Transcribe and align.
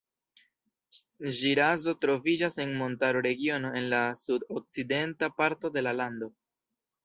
Ŝirazo 1.39 1.93
troviĝas 2.07 2.57
en 2.65 2.73
montara 2.81 3.23
regiono 3.27 3.75
en 3.83 3.93
la 3.95 4.03
sud-okcidenta 4.25 5.33
parto 5.41 5.75
de 5.79 5.89
la 5.89 5.99
lando. 6.03 6.35